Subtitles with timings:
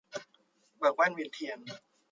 [0.77, 1.59] เบิกแว่นเวียนเทียน